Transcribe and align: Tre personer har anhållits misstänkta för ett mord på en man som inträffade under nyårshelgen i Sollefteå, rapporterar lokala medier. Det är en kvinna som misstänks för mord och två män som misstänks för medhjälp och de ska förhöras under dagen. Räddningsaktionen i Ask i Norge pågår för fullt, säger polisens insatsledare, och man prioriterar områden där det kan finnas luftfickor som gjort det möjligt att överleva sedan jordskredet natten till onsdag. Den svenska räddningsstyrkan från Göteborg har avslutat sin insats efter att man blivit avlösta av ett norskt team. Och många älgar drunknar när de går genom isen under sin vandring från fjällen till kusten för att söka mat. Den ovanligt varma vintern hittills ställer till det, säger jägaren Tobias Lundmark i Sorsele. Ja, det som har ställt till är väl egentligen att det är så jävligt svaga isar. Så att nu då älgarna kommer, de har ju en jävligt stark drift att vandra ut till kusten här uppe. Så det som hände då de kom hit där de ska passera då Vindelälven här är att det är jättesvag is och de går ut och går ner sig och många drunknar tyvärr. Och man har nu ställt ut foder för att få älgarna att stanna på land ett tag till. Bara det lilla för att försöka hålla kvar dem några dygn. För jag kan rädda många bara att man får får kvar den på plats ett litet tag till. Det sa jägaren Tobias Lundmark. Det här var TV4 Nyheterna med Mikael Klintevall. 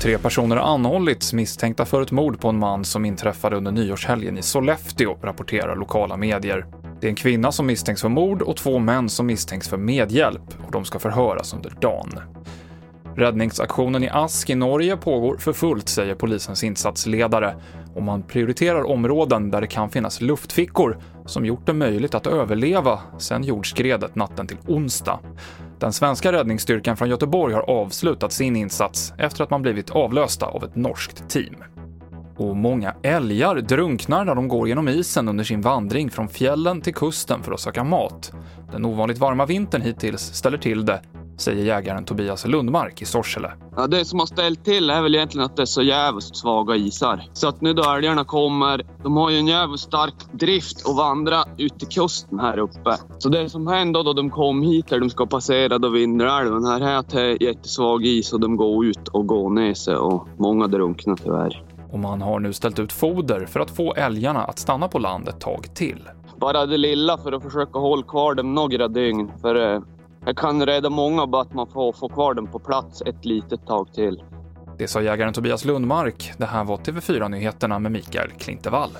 Tre 0.00 0.18
personer 0.18 0.56
har 0.56 0.74
anhållits 0.74 1.32
misstänkta 1.32 1.84
för 1.84 2.02
ett 2.02 2.12
mord 2.12 2.40
på 2.40 2.48
en 2.48 2.58
man 2.58 2.84
som 2.84 3.04
inträffade 3.04 3.56
under 3.56 3.72
nyårshelgen 3.72 4.38
i 4.38 4.42
Sollefteå, 4.42 5.16
rapporterar 5.22 5.76
lokala 5.76 6.16
medier. 6.16 6.66
Det 7.00 7.06
är 7.06 7.08
en 7.08 7.16
kvinna 7.16 7.52
som 7.52 7.66
misstänks 7.66 8.02
för 8.02 8.08
mord 8.08 8.42
och 8.42 8.56
två 8.56 8.78
män 8.78 9.08
som 9.08 9.26
misstänks 9.26 9.68
för 9.68 9.76
medhjälp 9.76 10.66
och 10.66 10.72
de 10.72 10.84
ska 10.84 10.98
förhöras 10.98 11.54
under 11.54 11.70
dagen. 11.80 12.20
Räddningsaktionen 13.16 14.02
i 14.04 14.08
Ask 14.08 14.50
i 14.50 14.54
Norge 14.54 14.96
pågår 14.96 15.36
för 15.36 15.52
fullt, 15.52 15.88
säger 15.88 16.14
polisens 16.14 16.64
insatsledare, 16.64 17.54
och 17.94 18.02
man 18.02 18.22
prioriterar 18.22 18.86
områden 18.86 19.50
där 19.50 19.60
det 19.60 19.66
kan 19.66 19.90
finnas 19.90 20.20
luftfickor 20.20 20.98
som 21.26 21.46
gjort 21.46 21.66
det 21.66 21.72
möjligt 21.72 22.14
att 22.14 22.26
överleva 22.26 23.00
sedan 23.18 23.44
jordskredet 23.44 24.14
natten 24.14 24.46
till 24.46 24.58
onsdag. 24.66 25.20
Den 25.78 25.92
svenska 25.92 26.32
räddningsstyrkan 26.32 26.96
från 26.96 27.08
Göteborg 27.08 27.54
har 27.54 27.70
avslutat 27.70 28.32
sin 28.32 28.56
insats 28.56 29.12
efter 29.18 29.44
att 29.44 29.50
man 29.50 29.62
blivit 29.62 29.90
avlösta 29.90 30.46
av 30.46 30.64
ett 30.64 30.76
norskt 30.76 31.28
team. 31.28 31.54
Och 32.36 32.56
många 32.56 32.94
älgar 33.02 33.56
drunknar 33.56 34.24
när 34.24 34.34
de 34.34 34.48
går 34.48 34.68
genom 34.68 34.88
isen 34.88 35.28
under 35.28 35.44
sin 35.44 35.60
vandring 35.60 36.10
från 36.10 36.28
fjällen 36.28 36.80
till 36.80 36.94
kusten 36.94 37.42
för 37.42 37.52
att 37.52 37.60
söka 37.60 37.84
mat. 37.84 38.32
Den 38.72 38.84
ovanligt 38.84 39.18
varma 39.18 39.46
vintern 39.46 39.82
hittills 39.82 40.22
ställer 40.22 40.58
till 40.58 40.84
det, 40.84 41.00
säger 41.36 41.64
jägaren 41.64 42.04
Tobias 42.04 42.46
Lundmark 42.46 43.02
i 43.02 43.04
Sorsele. 43.04 43.52
Ja, 43.76 43.86
det 43.86 44.04
som 44.04 44.18
har 44.18 44.26
ställt 44.26 44.64
till 44.64 44.90
är 44.90 45.02
väl 45.02 45.14
egentligen 45.14 45.44
att 45.44 45.56
det 45.56 45.62
är 45.62 45.66
så 45.66 45.82
jävligt 45.82 46.36
svaga 46.36 46.76
isar. 46.76 47.22
Så 47.32 47.48
att 47.48 47.60
nu 47.60 47.72
då 47.72 47.82
älgarna 47.82 48.24
kommer, 48.24 48.82
de 49.02 49.16
har 49.16 49.30
ju 49.30 49.38
en 49.38 49.46
jävligt 49.46 49.80
stark 49.80 50.14
drift 50.32 50.88
att 50.88 50.96
vandra 50.96 51.44
ut 51.58 51.78
till 51.78 51.88
kusten 51.88 52.40
här 52.40 52.58
uppe. 52.58 52.96
Så 53.18 53.28
det 53.28 53.48
som 53.48 53.66
hände 53.66 54.02
då 54.02 54.12
de 54.12 54.30
kom 54.30 54.62
hit 54.62 54.88
där 54.88 55.00
de 55.00 55.10
ska 55.10 55.26
passera 55.26 55.78
då 55.78 55.88
Vindelälven 55.88 56.64
här 56.64 56.80
är 56.80 56.96
att 56.96 57.10
det 57.10 57.20
är 57.20 57.42
jättesvag 57.42 58.06
is 58.06 58.32
och 58.32 58.40
de 58.40 58.56
går 58.56 58.86
ut 58.86 59.08
och 59.08 59.26
går 59.26 59.50
ner 59.50 59.74
sig 59.74 59.96
och 59.96 60.28
många 60.38 60.66
drunknar 60.66 61.16
tyvärr. 61.16 61.62
Och 61.92 61.98
man 61.98 62.22
har 62.22 62.40
nu 62.40 62.52
ställt 62.52 62.78
ut 62.78 62.92
foder 62.92 63.46
för 63.46 63.60
att 63.60 63.70
få 63.70 63.94
älgarna 63.94 64.44
att 64.44 64.58
stanna 64.58 64.88
på 64.88 64.98
land 64.98 65.28
ett 65.28 65.40
tag 65.40 65.74
till. 65.74 66.08
Bara 66.36 66.66
det 66.66 66.76
lilla 66.76 67.18
för 67.18 67.32
att 67.32 67.42
försöka 67.42 67.78
hålla 67.78 68.02
kvar 68.02 68.34
dem 68.34 68.54
några 68.54 68.88
dygn. 68.88 69.30
För 69.40 69.82
jag 70.26 70.36
kan 70.36 70.66
rädda 70.66 70.90
många 70.90 71.26
bara 71.26 71.42
att 71.42 71.54
man 71.54 71.66
får 71.66 71.92
får 71.92 72.08
kvar 72.08 72.34
den 72.34 72.46
på 72.46 72.58
plats 72.58 73.02
ett 73.06 73.24
litet 73.24 73.66
tag 73.66 73.92
till. 73.94 74.22
Det 74.78 74.88
sa 74.88 75.02
jägaren 75.02 75.32
Tobias 75.32 75.64
Lundmark. 75.64 76.32
Det 76.36 76.46
här 76.46 76.64
var 76.64 76.76
TV4 76.76 77.28
Nyheterna 77.28 77.78
med 77.78 77.92
Mikael 77.92 78.30
Klintevall. 78.30 78.90